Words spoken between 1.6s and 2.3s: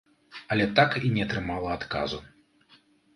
адказу!